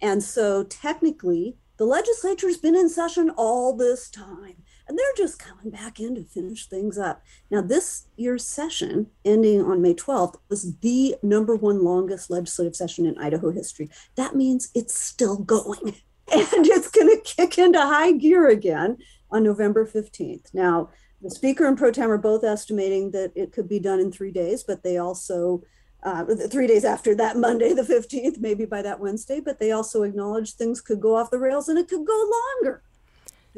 And 0.00 0.22
so 0.22 0.64
technically, 0.64 1.56
the 1.78 1.84
legislature's 1.84 2.58
been 2.58 2.74
in 2.74 2.88
session 2.88 3.30
all 3.30 3.74
this 3.74 4.10
time. 4.10 4.56
and 4.88 4.98
they're 4.98 5.06
just 5.26 5.38
coming 5.38 5.70
back 5.70 6.00
in 6.00 6.14
to 6.14 6.24
finish 6.24 6.66
things 6.66 6.96
up. 6.96 7.22
Now, 7.50 7.60
this 7.60 8.06
year's 8.16 8.46
session, 8.46 9.08
ending 9.22 9.60
on 9.60 9.82
May 9.82 9.92
12th, 9.92 10.36
was 10.48 10.76
the 10.78 11.14
number 11.22 11.54
one 11.54 11.84
longest 11.84 12.30
legislative 12.30 12.74
session 12.74 13.04
in 13.04 13.18
Idaho 13.18 13.50
history. 13.50 13.90
That 14.14 14.34
means 14.34 14.70
it's 14.74 14.98
still 14.98 15.36
going, 15.36 15.78
and 16.32 16.66
it's 16.66 16.90
going 16.90 17.08
to 17.08 17.22
kick 17.22 17.58
into 17.58 17.80
high 17.80 18.12
gear 18.12 18.48
again 18.48 18.96
on 19.30 19.42
November 19.42 19.86
15th. 19.86 20.54
Now, 20.54 20.88
the 21.20 21.30
speaker 21.30 21.66
and 21.66 21.76
pro 21.76 21.90
tem 21.90 22.10
are 22.10 22.16
both 22.16 22.44
estimating 22.44 23.10
that 23.10 23.32
it 23.34 23.52
could 23.52 23.68
be 23.68 23.80
done 23.80 24.00
in 24.00 24.10
three 24.10 24.32
days, 24.32 24.62
but 24.62 24.82
they 24.82 24.96
also 24.96 25.62
uh, 26.02 26.24
three 26.48 26.66
days 26.66 26.84
after 26.84 27.14
that 27.16 27.36
Monday, 27.36 27.72
the 27.72 27.82
15th, 27.82 28.38
maybe 28.38 28.64
by 28.64 28.82
that 28.82 29.00
Wednesday, 29.00 29.40
but 29.40 29.58
they 29.58 29.72
also 29.72 30.02
acknowledge 30.02 30.52
things 30.52 30.80
could 30.80 31.00
go 31.00 31.16
off 31.16 31.30
the 31.30 31.38
rails 31.38 31.68
and 31.68 31.78
it 31.78 31.88
could 31.88 32.06
go 32.06 32.30
longer 32.62 32.82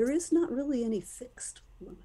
there 0.00 0.10
is 0.10 0.32
not 0.32 0.50
really 0.50 0.82
any 0.82 1.00
fixed 1.00 1.60
limit. 1.78 1.98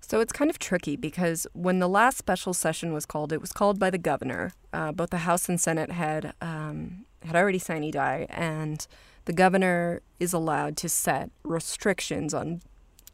So 0.00 0.20
it's 0.20 0.32
kind 0.32 0.48
of 0.48 0.60
tricky 0.60 0.94
because 0.94 1.44
when 1.52 1.80
the 1.80 1.88
last 1.88 2.18
special 2.18 2.54
session 2.54 2.92
was 2.92 3.04
called, 3.04 3.32
it 3.32 3.40
was 3.40 3.52
called 3.52 3.80
by 3.80 3.90
the 3.90 3.98
governor. 3.98 4.52
Uh, 4.72 4.92
both 4.92 5.10
the 5.10 5.18
House 5.18 5.48
and 5.48 5.60
Senate 5.60 5.90
had 5.90 6.34
um, 6.40 7.04
had 7.24 7.34
already 7.34 7.58
sine 7.58 7.90
die, 7.90 8.26
and 8.30 8.86
the 9.24 9.32
governor 9.32 10.02
is 10.20 10.32
allowed 10.32 10.76
to 10.76 10.88
set 10.88 11.30
restrictions 11.42 12.32
on 12.32 12.60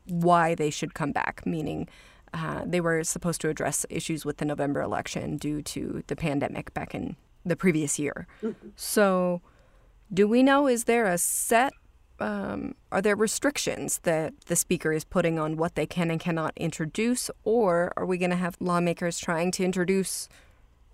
why 0.05 0.55
they 0.55 0.69
should 0.69 0.93
come 0.93 1.13
back, 1.13 1.47
meaning 1.47 1.89
uh, 2.33 2.63
they 2.65 2.81
were 2.81 3.03
supposed 3.05 3.41
to 3.41 3.49
address 3.49 3.85
issues 3.91 4.25
with 4.25 4.39
the 4.39 4.45
November 4.45 4.81
election 4.81 5.37
due 5.37 5.63
to 5.63 6.03
the 6.07 6.17
pandemic 6.17 6.73
back 6.75 6.95
in 6.95 7.17
the 7.45 7.57
previous 7.57 7.99
year. 7.99 8.27
Mm-hmm. 8.43 8.69
So, 8.77 9.41
do 10.13 10.27
we 10.29 10.43
know 10.43 10.67
is 10.67 10.85
there 10.85 11.07
a 11.07 11.19
set 11.19 11.73
um, 12.21 12.75
are 12.93 13.01
there 13.01 13.17
restrictions 13.17 14.01
that 14.03 14.39
the 14.47 14.57
speaker 14.57 14.93
is 14.93 15.05
putting 15.05 15.39
on 15.39 15.57
what 15.57 15.75
they 15.75 15.87
can 15.87 16.11
and 16.11 16.21
cannot 16.21 16.53
introduce, 16.57 17.31
or 17.45 17.93
are 17.97 18.05
we 18.05 18.19
going 18.19 18.31
to 18.31 18.37
have 18.37 18.57
lawmakers 18.61 19.19
trying 19.19 19.51
to 19.53 19.65
introduce 19.65 20.29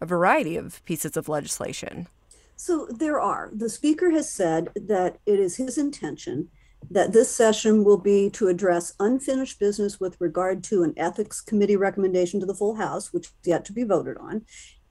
a 0.01 0.07
variety 0.07 0.57
of 0.57 0.85
pieces 0.85 1.17
of 1.17 1.29
legislation? 1.29 2.07
So 2.55 2.87
there 2.89 3.21
are. 3.21 3.51
The 3.53 3.69
speaker 3.69 4.11
has 4.13 4.31
said 4.31 4.71
that 4.77 5.19
it 5.27 5.41
is 5.41 5.57
his 5.57 5.77
intention 5.77 6.49
that 6.91 7.13
this 7.13 7.31
session 7.31 7.85
will 7.85 7.99
be 7.99 8.31
to 8.31 8.49
address 8.49 8.95
unfinished 9.01 9.59
business 9.59 9.99
with 9.99 10.21
regard 10.21 10.63
to 10.65 10.83
an 10.83 10.95
ethics 10.97 11.41
committee 11.41 11.77
recommendation 11.77 12.39
to 12.41 12.47
the 12.47 12.55
full 12.55 12.77
House, 12.77 13.13
which 13.13 13.27
is 13.27 13.33
yet 13.45 13.65
to 13.65 13.73
be 13.73 13.85
voted 13.85 14.17
on, 14.19 14.45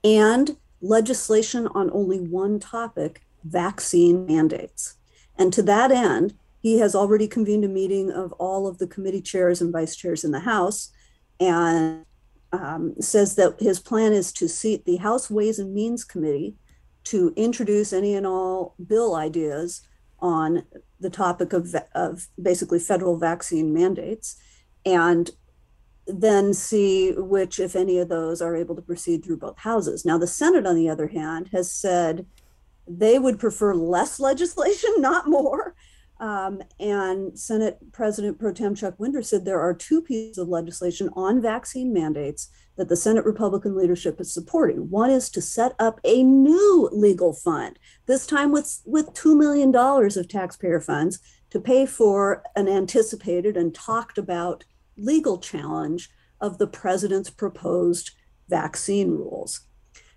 and 0.04 0.56
legislation 0.80 1.66
on 1.68 1.90
only 1.92 2.20
one 2.20 2.60
topic 2.60 3.22
vaccine 3.44 4.26
mandates. 4.26 4.96
And 5.38 5.52
to 5.52 5.62
that 5.62 5.90
end, 5.90 6.34
he 6.60 6.78
has 6.78 6.94
already 6.94 7.28
convened 7.28 7.64
a 7.64 7.68
meeting 7.68 8.10
of 8.10 8.32
all 8.32 8.66
of 8.66 8.78
the 8.78 8.86
committee 8.86 9.22
chairs 9.22 9.60
and 9.60 9.72
vice 9.72 9.94
chairs 9.96 10.24
in 10.24 10.32
the 10.32 10.40
House 10.40 10.90
and 11.38 12.04
um, 12.52 12.94
says 13.00 13.36
that 13.36 13.60
his 13.60 13.80
plan 13.80 14.12
is 14.12 14.32
to 14.32 14.48
seat 14.48 14.84
the 14.84 14.96
House 14.96 15.30
Ways 15.30 15.58
and 15.58 15.74
Means 15.74 16.04
Committee 16.04 16.56
to 17.04 17.32
introduce 17.36 17.92
any 17.92 18.14
and 18.14 18.26
all 18.26 18.74
bill 18.84 19.14
ideas 19.14 19.82
on 20.20 20.64
the 21.00 21.10
topic 21.10 21.52
of, 21.52 21.74
of 21.94 22.26
basically 22.40 22.78
federal 22.78 23.18
vaccine 23.18 23.72
mandates 23.72 24.36
and 24.84 25.30
then 26.06 26.54
see 26.54 27.12
which, 27.12 27.58
if 27.58 27.76
any 27.76 27.98
of 27.98 28.08
those, 28.08 28.40
are 28.40 28.56
able 28.56 28.76
to 28.76 28.82
proceed 28.82 29.24
through 29.24 29.38
both 29.38 29.58
houses. 29.58 30.04
Now, 30.04 30.18
the 30.18 30.26
Senate, 30.26 30.66
on 30.66 30.76
the 30.76 30.88
other 30.88 31.08
hand, 31.08 31.50
has 31.52 31.70
said 31.70 32.26
they 32.88 33.18
would 33.18 33.38
prefer 33.38 33.74
less 33.74 34.20
legislation, 34.20 34.90
not 34.98 35.28
more. 35.28 35.74
Um, 36.18 36.62
and 36.80 37.38
Senate 37.38 37.78
President 37.92 38.38
Pro 38.38 38.52
Tem 38.52 38.74
Chuck 38.74 38.94
Winder 38.98 39.22
said 39.22 39.44
there 39.44 39.60
are 39.60 39.74
two 39.74 40.00
pieces 40.00 40.38
of 40.38 40.48
legislation 40.48 41.10
on 41.14 41.42
vaccine 41.42 41.92
mandates 41.92 42.48
that 42.76 42.88
the 42.88 42.96
Senate 42.96 43.24
Republican 43.24 43.76
leadership 43.76 44.20
is 44.20 44.32
supporting. 44.32 44.88
One 44.90 45.10
is 45.10 45.28
to 45.30 45.42
set 45.42 45.74
up 45.78 46.00
a 46.04 46.22
new 46.22 46.88
legal 46.92 47.32
fund, 47.32 47.78
this 48.06 48.26
time 48.26 48.50
with, 48.50 48.80
with 48.86 49.12
$2 49.12 49.36
million 49.36 49.74
of 49.74 50.28
taxpayer 50.28 50.80
funds 50.80 51.18
to 51.50 51.60
pay 51.60 51.86
for 51.86 52.42
an 52.54 52.68
anticipated 52.68 53.56
and 53.56 53.74
talked 53.74 54.18
about 54.18 54.64
legal 54.96 55.38
challenge 55.38 56.10
of 56.40 56.58
the 56.58 56.66
president's 56.66 57.30
proposed 57.30 58.12
vaccine 58.48 59.10
rules. 59.10 59.62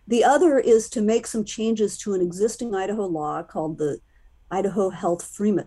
The 0.08 0.24
other 0.24 0.60
is 0.60 0.90
to 0.90 1.02
make 1.02 1.28
some 1.28 1.46
changes 1.46 1.98
to 2.00 2.14
an 2.14 2.22
existing 2.22 2.74
Idaho 2.74 3.06
law 3.06 3.44
called 3.44 3.78
the 3.78 4.00
Idaho 4.52 4.90
Health 4.90 5.24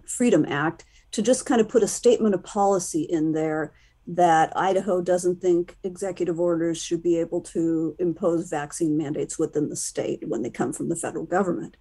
Freedom 0.06 0.46
Act 0.48 0.84
to 1.12 1.22
just 1.22 1.46
kind 1.46 1.60
of 1.60 1.68
put 1.68 1.82
a 1.82 1.88
statement 1.88 2.34
of 2.34 2.42
policy 2.42 3.02
in 3.02 3.32
there 3.32 3.72
that 4.06 4.52
Idaho 4.56 5.00
doesn't 5.00 5.40
think 5.40 5.76
executive 5.84 6.40
orders 6.40 6.82
should 6.82 7.02
be 7.02 7.18
able 7.18 7.40
to 7.40 7.94
impose 7.98 8.50
vaccine 8.50 8.96
mandates 8.96 9.38
within 9.38 9.68
the 9.68 9.76
state 9.76 10.26
when 10.26 10.42
they 10.42 10.50
come 10.50 10.72
from 10.72 10.88
the 10.88 10.96
federal 10.96 11.24
government. 11.24 11.76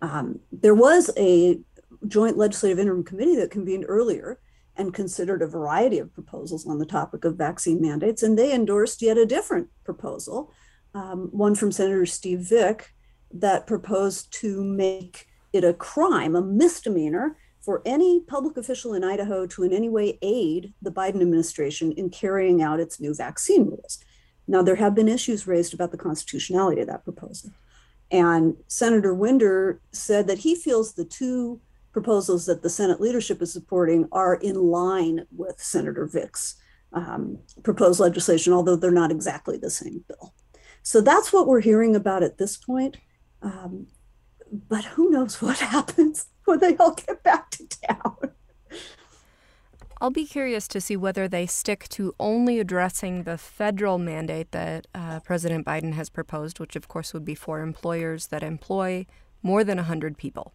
Um, 0.00 0.40
there 0.52 0.74
was 0.74 1.10
a 1.16 1.58
joint 2.06 2.36
legislative 2.36 2.78
interim 2.78 3.02
committee 3.02 3.36
that 3.36 3.50
convened 3.50 3.86
earlier 3.88 4.38
and 4.76 4.94
considered 4.94 5.42
a 5.42 5.46
variety 5.46 5.98
of 5.98 6.12
proposals 6.14 6.66
on 6.66 6.78
the 6.78 6.86
topic 6.86 7.24
of 7.24 7.36
vaccine 7.36 7.80
mandates, 7.80 8.22
and 8.22 8.38
they 8.38 8.52
endorsed 8.52 9.02
yet 9.02 9.16
a 9.16 9.26
different 9.26 9.68
proposal 9.84 10.52
um, 10.94 11.28
one 11.32 11.54
from 11.54 11.72
Senator 11.72 12.06
Steve 12.06 12.40
Vick 12.40 12.92
that 13.32 13.66
proposed 13.66 14.32
to 14.40 14.62
make 14.62 15.26
it 15.54 15.64
a 15.64 15.74
crime, 15.74 16.34
a 16.36 16.42
misdemeanor, 16.42 17.36
for 17.60 17.80
any 17.86 18.20
public 18.20 18.56
official 18.56 18.92
in 18.92 19.02
Idaho 19.02 19.46
to 19.46 19.62
in 19.62 19.72
any 19.72 19.88
way 19.88 20.18
aid 20.20 20.74
the 20.82 20.90
Biden 20.90 21.22
administration 21.22 21.92
in 21.92 22.10
carrying 22.10 22.60
out 22.60 22.80
its 22.80 23.00
new 23.00 23.14
vaccine 23.14 23.64
rules. 23.66 23.98
Now, 24.46 24.62
there 24.62 24.74
have 24.76 24.94
been 24.94 25.08
issues 25.08 25.46
raised 25.46 25.72
about 25.72 25.90
the 25.90 25.96
constitutionality 25.96 26.82
of 26.82 26.88
that 26.88 27.04
proposal. 27.04 27.50
And 28.10 28.56
Senator 28.68 29.14
Winder 29.14 29.80
said 29.92 30.26
that 30.26 30.38
he 30.38 30.54
feels 30.54 30.92
the 30.92 31.06
two 31.06 31.60
proposals 31.92 32.44
that 32.46 32.62
the 32.62 32.68
Senate 32.68 33.00
leadership 33.00 33.40
is 33.40 33.52
supporting 33.52 34.08
are 34.12 34.34
in 34.34 34.56
line 34.56 35.26
with 35.34 35.58
Senator 35.58 36.04
Vick's 36.06 36.56
um, 36.92 37.38
proposed 37.62 38.00
legislation, 38.00 38.52
although 38.52 38.76
they're 38.76 38.90
not 38.90 39.10
exactly 39.10 39.56
the 39.56 39.70
same 39.70 40.04
bill. 40.06 40.34
So 40.82 41.00
that's 41.00 41.32
what 41.32 41.46
we're 41.46 41.60
hearing 41.60 41.96
about 41.96 42.22
at 42.22 42.36
this 42.36 42.58
point. 42.58 42.98
Um, 43.40 43.86
but 44.68 44.84
who 44.84 45.10
knows 45.10 45.40
what 45.42 45.58
happens 45.74 46.26
when 46.44 46.60
they 46.60 46.76
all 46.76 46.94
get 46.94 47.22
back 47.22 47.50
to 47.50 47.68
town. 47.68 48.16
I'll 50.00 50.10
be 50.10 50.26
curious 50.26 50.68
to 50.68 50.80
see 50.80 50.96
whether 50.96 51.28
they 51.28 51.46
stick 51.46 51.88
to 51.90 52.14
only 52.20 52.58
addressing 52.58 53.22
the 53.22 53.38
federal 53.38 53.98
mandate 53.98 54.50
that 54.52 54.86
uh, 54.94 55.20
President 55.20 55.64
Biden 55.64 55.94
has 55.94 56.10
proposed, 56.10 56.60
which 56.60 56.76
of 56.76 56.88
course 56.88 57.14
would 57.14 57.24
be 57.24 57.34
for 57.34 57.60
employers 57.60 58.26
that 58.26 58.42
employ 58.42 59.06
more 59.42 59.64
than 59.64 59.78
100 59.78 60.18
people 60.18 60.52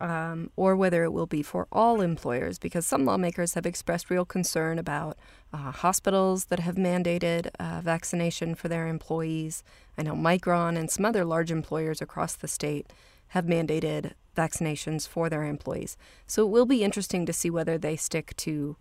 um, 0.00 0.50
or 0.56 0.76
whether 0.76 1.04
it 1.04 1.12
will 1.12 1.26
be 1.26 1.42
for 1.42 1.66
all 1.72 2.00
employers, 2.00 2.58
because 2.58 2.86
some 2.86 3.04
lawmakers 3.04 3.54
have 3.54 3.66
expressed 3.66 4.10
real 4.10 4.24
concern 4.24 4.78
about 4.78 5.16
uh, 5.52 5.70
hospitals 5.70 6.46
that 6.46 6.60
have 6.60 6.76
mandated 6.76 7.50
uh, 7.58 7.80
vaccination 7.82 8.54
for 8.54 8.68
their 8.68 8.88
employees. 8.88 9.62
I 9.98 10.02
know 10.02 10.14
Micron 10.14 10.78
and 10.78 10.90
some 10.90 11.04
other 11.04 11.24
large 11.24 11.50
employers 11.50 12.02
across 12.02 12.36
the 12.36 12.48
state 12.48 12.92
have 13.28 13.46
mandated 13.46 14.12
vaccinations 14.36 15.08
for 15.08 15.28
their 15.28 15.44
employees. 15.44 15.96
So 16.26 16.46
it 16.46 16.50
will 16.50 16.66
be 16.66 16.84
interesting 16.84 17.26
to 17.26 17.32
see 17.32 17.50
whether 17.50 17.78
they 17.78 17.96
stick 17.96 18.36
to 18.38 18.76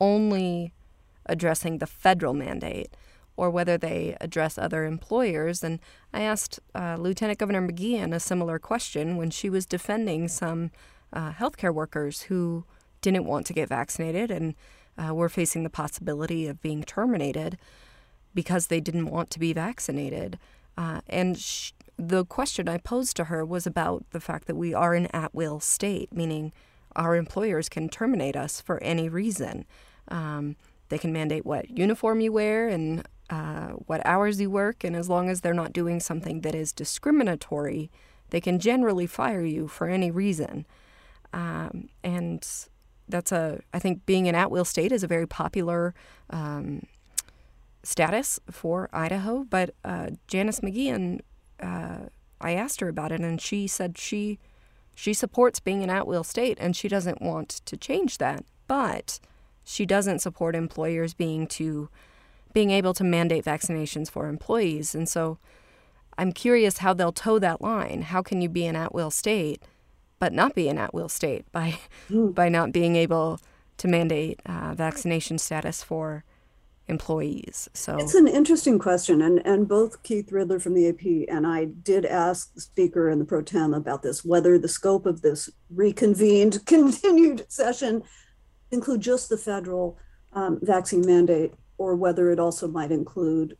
only 0.00 0.72
addressing 1.26 1.78
the 1.78 1.86
federal 1.86 2.34
mandate 2.34 2.88
or 3.36 3.50
whether 3.50 3.76
they 3.76 4.16
address 4.20 4.58
other 4.58 4.84
employers. 4.84 5.64
And 5.64 5.80
I 6.12 6.22
asked 6.22 6.60
uh, 6.74 6.96
Lieutenant 6.98 7.38
Governor 7.38 7.66
McGeachin 7.66 8.14
a 8.14 8.20
similar 8.20 8.58
question 8.58 9.16
when 9.16 9.30
she 9.30 9.50
was 9.50 9.66
defending 9.66 10.28
some 10.28 10.70
uh, 11.12 11.32
healthcare 11.32 11.74
workers 11.74 12.22
who 12.22 12.64
didn't 13.00 13.24
want 13.24 13.46
to 13.46 13.52
get 13.52 13.68
vaccinated 13.68 14.30
and 14.30 14.54
uh, 14.96 15.14
were 15.14 15.28
facing 15.28 15.64
the 15.64 15.70
possibility 15.70 16.46
of 16.46 16.62
being 16.62 16.82
terminated 16.82 17.58
because 18.34 18.68
they 18.68 18.80
didn't 18.80 19.06
want 19.06 19.30
to 19.30 19.38
be 19.38 19.52
vaccinated. 19.52 20.38
Uh, 20.76 21.00
and 21.08 21.72
the 21.96 22.24
question 22.24 22.68
I 22.68 22.78
posed 22.78 23.16
to 23.16 23.24
her 23.24 23.44
was 23.44 23.66
about 23.66 24.04
the 24.10 24.20
fact 24.20 24.46
that 24.46 24.56
we 24.56 24.74
are 24.74 24.94
an 24.94 25.06
at 25.12 25.34
will 25.34 25.60
state, 25.60 26.12
meaning 26.12 26.52
our 26.96 27.16
employers 27.16 27.68
can 27.68 27.88
terminate 27.88 28.36
us 28.36 28.60
for 28.60 28.82
any 28.82 29.08
reason. 29.08 29.66
Um, 30.08 30.56
they 30.88 30.98
can 30.98 31.12
mandate 31.12 31.46
what 31.46 31.76
uniform 31.76 32.20
you 32.20 32.32
wear 32.32 32.68
and 32.68 33.06
uh, 33.30 33.68
what 33.86 34.04
hours 34.04 34.40
you 34.40 34.50
work, 34.50 34.84
and 34.84 34.94
as 34.94 35.08
long 35.08 35.28
as 35.28 35.40
they're 35.40 35.54
not 35.54 35.72
doing 35.72 36.00
something 36.00 36.42
that 36.42 36.54
is 36.54 36.72
discriminatory, 36.72 37.90
they 38.30 38.40
can 38.40 38.58
generally 38.58 39.06
fire 39.06 39.44
you 39.44 39.68
for 39.68 39.88
any 39.88 40.10
reason. 40.10 40.66
Um, 41.32 41.88
and 42.02 42.46
that's 43.08 43.32
a, 43.32 43.60
I 43.72 43.78
think 43.78 44.06
being 44.06 44.28
an 44.28 44.34
at 44.34 44.50
will 44.50 44.64
state 44.64 44.92
is 44.92 45.02
a 45.02 45.08
very 45.08 45.26
popular 45.26 45.94
um, 46.30 46.86
status 47.82 48.40
for 48.50 48.88
Idaho. 48.92 49.44
But 49.44 49.74
uh, 49.84 50.10
Janice 50.26 50.60
McGeachin, 50.60 51.20
uh, 51.60 52.08
I 52.40 52.52
asked 52.52 52.80
her 52.80 52.88
about 52.88 53.12
it, 53.12 53.20
and 53.20 53.40
she 53.40 53.66
said 53.66 53.98
she 53.98 54.38
she 54.94 55.12
supports 55.12 55.60
being 55.60 55.82
an 55.82 55.90
at 55.90 56.06
will 56.06 56.24
state 56.24 56.56
and 56.60 56.76
she 56.76 56.88
doesn't 56.88 57.20
want 57.20 57.48
to 57.48 57.76
change 57.76 58.18
that. 58.18 58.44
But 58.68 59.18
she 59.64 59.84
doesn't 59.84 60.20
support 60.20 60.54
employers 60.54 61.14
being 61.14 61.46
to 61.48 61.88
being 62.54 62.70
able 62.70 62.94
to 62.94 63.04
mandate 63.04 63.44
vaccinations 63.44 64.10
for 64.10 64.28
employees. 64.28 64.94
And 64.94 65.08
so 65.08 65.38
I'm 66.16 66.32
curious 66.32 66.78
how 66.78 66.94
they'll 66.94 67.12
toe 67.12 67.38
that 67.40 67.60
line. 67.60 68.02
How 68.02 68.22
can 68.22 68.40
you 68.40 68.48
be 68.48 68.64
an 68.64 68.76
at 68.76 68.94
will 68.94 69.10
state 69.10 69.62
but 70.24 70.32
not 70.32 70.54
be 70.54 70.68
an 70.68 70.78
at 70.78 70.94
will 70.94 71.10
state 71.10 71.44
by 71.52 71.78
mm. 72.08 72.34
by 72.34 72.48
not 72.48 72.72
being 72.72 72.96
able 72.96 73.38
to 73.76 73.88
mandate 73.88 74.40
uh, 74.46 74.74
vaccination 74.74 75.36
status 75.36 75.82
for 75.82 76.24
employees. 76.86 77.68
So 77.74 77.96
it's 77.98 78.14
an 78.14 78.28
interesting 78.28 78.78
question, 78.78 79.20
and 79.20 79.44
and 79.46 79.68
both 79.68 80.02
Keith 80.02 80.30
Ridler 80.30 80.62
from 80.62 80.72
the 80.72 80.88
AP 80.88 81.28
and 81.28 81.46
I 81.46 81.66
did 81.66 82.06
ask 82.06 82.54
the 82.54 82.62
speaker 82.62 83.10
and 83.10 83.20
the 83.20 83.26
pro 83.26 83.42
tem 83.42 83.74
about 83.74 84.02
this, 84.02 84.24
whether 84.24 84.58
the 84.58 84.68
scope 84.68 85.04
of 85.04 85.20
this 85.20 85.50
reconvened 85.68 86.64
continued 86.66 87.44
session 87.48 88.02
include 88.70 89.02
just 89.02 89.28
the 89.28 89.36
federal 89.36 89.98
um, 90.32 90.58
vaccine 90.62 91.04
mandate, 91.06 91.52
or 91.78 91.94
whether 91.96 92.30
it 92.30 92.38
also 92.38 92.68
might 92.68 92.92
include 92.92 93.56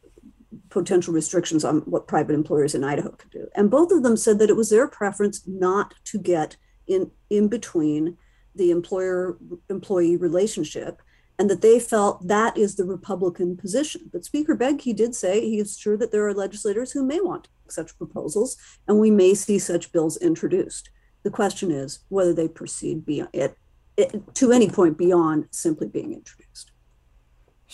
potential 0.71 1.13
restrictions 1.13 1.65
on 1.65 1.79
what 1.81 2.09
private 2.09 2.35
employers 2.35 2.75
in 2.75 2.85
Idaho 2.85 3.11
could 3.11 3.31
do. 3.31 3.49
And 3.55 3.71
both 3.71 3.91
of 3.91 4.03
them 4.03 4.17
said 4.17 4.39
that 4.39 4.51
it 4.51 4.57
was 4.57 4.71
their 4.71 4.89
preference 4.89 5.47
not 5.47 5.95
to 6.05 6.19
get 6.19 6.57
in 6.87 7.11
in 7.31 7.49
between 7.49 8.17
the 8.55 8.71
employer 8.71 9.39
employee 9.69 10.17
relationship 10.17 11.01
and 11.39 11.51
that 11.51 11.63
they 11.63 11.81
felt 11.81 12.27
that 12.29 12.57
is 12.57 12.77
the 12.77 12.85
Republican 12.85 13.57
position. 13.57 14.09
But 14.13 14.25
Speaker 14.25 14.57
Bedke 14.57 14.95
did 14.95 15.15
say 15.15 15.41
he 15.41 15.59
is 15.59 15.77
sure 15.77 15.97
that 15.97 16.13
there 16.13 16.27
are 16.27 16.35
legislators 16.35 16.93
who 16.93 17.05
may 17.05 17.21
want 17.21 17.49
such 17.69 17.97
proposals, 17.99 18.57
and 18.87 19.01
we 19.01 19.11
may 19.11 19.35
see 19.35 19.59
such 19.59 19.91
bills 19.91 20.17
introduced. 20.19 20.91
The 21.25 21.31
question 21.31 21.71
is 21.71 22.01
whether 22.09 22.33
they 22.33 22.47
proceed 22.47 23.05
beyond 23.05 23.31
it, 23.33 23.59
it 23.97 24.35
to 24.35 24.53
any 24.53 24.69
point 24.69 24.97
beyond 24.97 25.49
simply 25.51 25.89
being 25.89 26.13
introduced. 26.13 26.44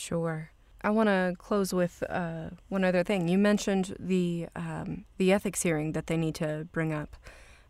Sure. 0.01 0.51
I 0.83 0.89
want 0.89 1.09
to 1.09 1.35
close 1.37 1.75
with 1.75 2.03
uh, 2.09 2.51
one 2.71 2.85
other 2.85 3.05
thing. 3.05 3.29
You 3.29 3.37
mentioned 3.37 3.95
the 3.99 4.49
um, 4.57 5.05
the 5.19 5.31
ethics 5.31 5.63
hearing 5.63 5.93
that 5.93 6.07
they 6.07 6.17
need 6.17 6.35
to 6.37 6.67
bring 6.73 6.91
up. 6.93 7.17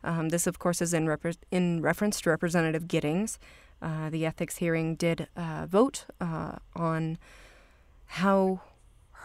Um, 0.04 0.28
this, 0.28 0.46
of 0.46 0.58
course, 0.58 0.80
is 0.80 0.94
in, 0.94 1.10
in 1.50 1.82
reference 1.82 2.20
to 2.20 2.30
Representative 2.30 2.86
Giddings. 2.86 3.38
Uh, 3.82 4.10
the 4.10 4.24
ethics 4.24 4.58
hearing 4.58 4.94
did 4.94 5.26
uh, 5.36 5.66
vote 5.66 6.06
uh, 6.20 6.56
on 6.76 7.18
how 8.06 8.60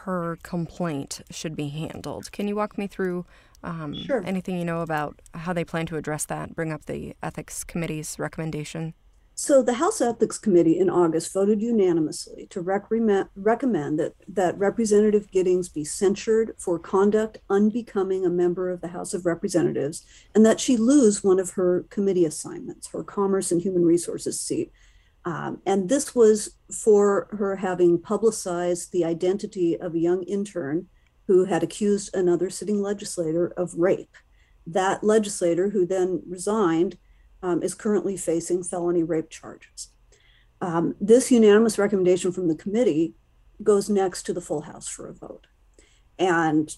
her 0.03 0.37
complaint 0.41 1.21
should 1.29 1.55
be 1.55 1.69
handled. 1.69 2.31
Can 2.31 2.47
you 2.47 2.55
walk 2.55 2.75
me 2.77 2.87
through 2.87 3.25
um, 3.63 3.93
sure. 3.93 4.23
anything 4.25 4.57
you 4.57 4.65
know 4.65 4.81
about 4.81 5.21
how 5.33 5.53
they 5.53 5.63
plan 5.63 5.85
to 5.87 5.97
address 5.97 6.25
that, 6.25 6.55
bring 6.55 6.73
up 6.73 6.85
the 6.85 7.15
ethics 7.21 7.63
committee's 7.63 8.17
recommendation? 8.17 8.95
So 9.37 9.61
the 9.61 9.73
House 9.73 9.99
Ethics 9.99 10.37
Committee 10.37 10.79
in 10.79 10.89
August 10.89 11.33
voted 11.33 11.61
unanimously 11.61 12.47
to 12.51 12.61
recommend, 12.61 13.99
that, 13.99 14.13
that 14.29 14.57
Representative 14.57 15.29
Giddings 15.29 15.67
be 15.67 15.83
censured 15.83 16.53
for 16.57 16.79
conduct 16.79 17.39
unbecoming 17.49 18.25
a 18.25 18.29
member 18.29 18.69
of 18.69 18.79
the 18.79 18.87
House 18.87 19.13
of 19.13 19.25
Representatives 19.25 20.05
and 20.33 20.45
that 20.45 20.61
she 20.61 20.77
lose 20.77 21.21
one 21.21 21.37
of 21.37 21.51
her 21.51 21.85
committee 21.89 22.23
assignments, 22.23 22.87
her 22.87 23.03
Commerce 23.03 23.51
and 23.51 23.61
Human 23.61 23.83
Resources 23.83 24.39
seat. 24.39 24.71
Um, 25.25 25.61
and 25.65 25.89
this 25.89 26.15
was 26.15 26.51
for 26.71 27.27
her 27.37 27.57
having 27.57 27.99
publicized 27.99 28.93
the 28.93 29.03
identity 29.03 29.77
of 29.77 29.95
a 29.95 29.99
young 29.99 30.23
intern 30.23 30.87
who 31.27 31.43
had 31.43 31.61
accused 31.61 32.15
another 32.15 32.49
sitting 32.49 32.81
legislator 32.81 33.47
of 33.57 33.73
rape. 33.73 34.15
That 34.65 35.03
legislator, 35.03 35.71
who 35.71 35.85
then 35.85 36.23
resigned, 36.25 36.97
um, 37.45 37.61
is 37.61 37.75
currently 37.75 38.17
facing 38.17 38.63
felony 38.63 39.03
rape 39.03 39.29
charges. 39.29 39.89
Um, 40.61 40.95
this 40.99 41.31
unanimous 41.31 41.77
recommendation 41.77 42.31
from 42.31 42.47
the 42.47 42.55
committee 42.55 43.13
goes 43.61 43.87
next 43.87 44.23
to 44.23 44.33
the 44.33 44.41
full 44.41 44.61
House 44.61 44.87
for 44.87 45.07
a 45.07 45.13
vote. 45.13 45.45
And 46.17 46.75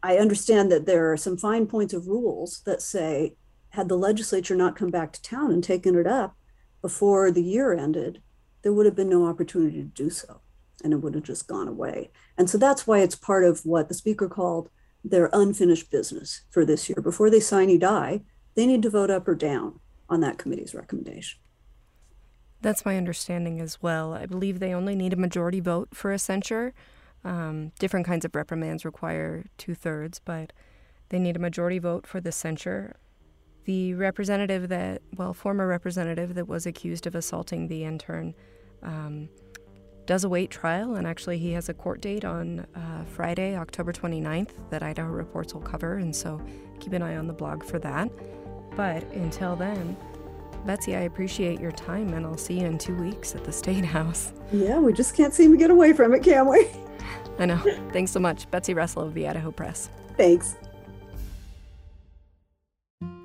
I 0.00 0.18
understand 0.18 0.70
that 0.70 0.86
there 0.86 1.10
are 1.10 1.16
some 1.16 1.36
fine 1.36 1.66
points 1.66 1.92
of 1.92 2.06
rules 2.06 2.60
that 2.64 2.80
say, 2.80 3.34
had 3.70 3.88
the 3.88 3.98
legislature 3.98 4.54
not 4.54 4.76
come 4.76 4.90
back 4.90 5.12
to 5.12 5.22
town 5.22 5.50
and 5.50 5.64
taken 5.64 5.96
it 5.96 6.06
up 6.06 6.36
before 6.80 7.32
the 7.32 7.42
year 7.42 7.74
ended, 7.74 8.22
there 8.62 8.72
would 8.72 8.86
have 8.86 8.94
been 8.94 9.08
no 9.08 9.26
opportunity 9.26 9.78
to 9.78 9.88
do 9.88 10.10
so. 10.10 10.40
And 10.84 10.92
it 10.92 10.98
would 10.98 11.16
have 11.16 11.24
just 11.24 11.48
gone 11.48 11.66
away. 11.66 12.12
And 12.36 12.48
so 12.48 12.56
that's 12.56 12.86
why 12.86 13.00
it's 13.00 13.16
part 13.16 13.42
of 13.42 13.66
what 13.66 13.88
the 13.88 13.94
speaker 13.94 14.28
called 14.28 14.70
their 15.02 15.28
unfinished 15.32 15.90
business 15.90 16.42
for 16.50 16.64
this 16.64 16.88
year. 16.88 17.02
Before 17.02 17.30
they 17.30 17.40
sine 17.40 17.76
die, 17.80 18.20
they 18.54 18.64
need 18.64 18.82
to 18.82 18.90
vote 18.90 19.10
up 19.10 19.26
or 19.26 19.34
down 19.34 19.80
on 20.08 20.20
that 20.20 20.38
committee's 20.38 20.74
recommendation. 20.74 21.38
That's 22.60 22.84
my 22.84 22.96
understanding 22.96 23.60
as 23.60 23.80
well. 23.80 24.14
I 24.14 24.26
believe 24.26 24.58
they 24.58 24.74
only 24.74 24.96
need 24.96 25.12
a 25.12 25.16
majority 25.16 25.60
vote 25.60 25.90
for 25.92 26.12
a 26.12 26.18
censure. 26.18 26.74
Um, 27.24 27.72
different 27.78 28.06
kinds 28.06 28.24
of 28.24 28.34
reprimands 28.34 28.84
require 28.84 29.44
two 29.58 29.74
thirds, 29.74 30.20
but 30.24 30.52
they 31.10 31.18
need 31.18 31.36
a 31.36 31.40
majority 31.40 31.78
vote 31.78 32.06
for 32.06 32.20
the 32.20 32.32
censure. 32.32 32.96
The 33.64 33.94
representative 33.94 34.68
that, 34.68 35.02
well, 35.16 35.34
former 35.34 35.66
representative 35.66 36.34
that 36.34 36.48
was 36.48 36.66
accused 36.66 37.06
of 37.06 37.14
assaulting 37.14 37.68
the 37.68 37.84
intern 37.84 38.34
um, 38.82 39.28
does 40.06 40.24
await 40.24 40.50
trial, 40.50 40.96
and 40.96 41.06
actually 41.06 41.38
he 41.38 41.52
has 41.52 41.68
a 41.68 41.74
court 41.74 42.00
date 42.00 42.24
on 42.24 42.60
uh, 42.74 43.04
Friday, 43.04 43.56
October 43.56 43.92
29th, 43.92 44.50
that 44.70 44.82
Idaho 44.82 45.10
Reports 45.10 45.52
will 45.52 45.60
cover, 45.60 45.98
and 45.98 46.16
so 46.16 46.40
keep 46.80 46.94
an 46.94 47.02
eye 47.02 47.16
on 47.16 47.26
the 47.26 47.34
blog 47.34 47.62
for 47.62 47.78
that. 47.78 48.10
But 48.76 49.04
until 49.12 49.56
then, 49.56 49.96
Betsy, 50.64 50.96
I 50.96 51.00
appreciate 51.00 51.60
your 51.60 51.72
time, 51.72 52.12
and 52.12 52.26
I'll 52.26 52.36
see 52.36 52.60
you 52.60 52.66
in 52.66 52.78
two 52.78 52.94
weeks 52.96 53.34
at 53.34 53.44
the 53.44 53.52
State 53.52 53.84
House. 53.96 54.32
Yeah, 54.52 54.78
we 54.78 54.92
just 54.92 55.16
can't 55.16 55.34
seem 55.34 55.52
to 55.52 55.56
get 55.56 55.70
away 55.70 55.92
from 55.92 56.14
it, 56.14 56.22
can 56.22 56.48
we? 56.48 56.66
I 57.38 57.46
know. 57.46 57.58
Thanks 57.92 58.10
so 58.10 58.20
much. 58.20 58.50
Betsy 58.50 58.74
Russell 58.74 59.02
of 59.02 59.14
the 59.14 59.26
Idaho 59.28 59.50
Press. 59.50 59.88
Thanks. 60.16 60.56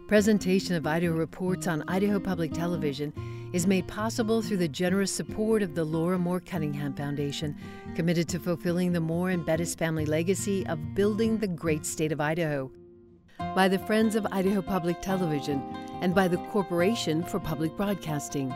Presentation 0.08 0.76
of 0.76 0.86
Idaho 0.86 1.14
Reports 1.14 1.66
on 1.66 1.84
Idaho 1.88 2.20
Public 2.20 2.54
Television 2.54 3.12
is 3.54 3.66
made 3.66 3.88
possible 3.88 4.42
through 4.42 4.58
the 4.58 4.68
generous 4.68 5.12
support 5.12 5.64
of 5.64 5.76
the 5.76 5.84
Laura 5.84 6.20
Moore 6.20 6.40
Cunningham 6.40 6.94
Foundation, 6.94 7.56
committed 7.96 8.30
to 8.30 8.40
fulfilling 8.40 8.92
the 8.92 9.00
Moore 9.00 9.32
and 9.32 9.46
Bettis 9.46 9.74
family 9.74 10.06
legacy 10.06 10.68
of 10.68 10.94
building 10.94 11.38
the 11.38 11.48
great 11.48 11.86
state 11.86 12.12
of 12.12 12.22
Idaho 12.22 12.72
by 13.38 13.68
the 13.68 13.80
Friends 13.80 14.16
of 14.16 14.28
Idaho 14.32 14.62
Public 14.62 15.02
Television, 15.02 15.62
and 16.02 16.14
by 16.14 16.28
the 16.28 16.38
Corporation 16.38 17.24
for 17.24 17.40
Public 17.40 17.76
Broadcasting. 17.78 18.54